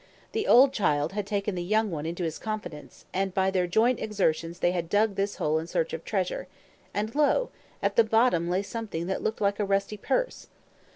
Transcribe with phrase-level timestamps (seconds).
[0.31, 3.99] The old child had taken the young one into his confidence, and by their joint
[3.99, 6.47] exertions they had dug this hole in search of treasure;
[6.91, 7.51] and lo!
[7.83, 10.47] at the bottom lay something that looked like a rusty purse.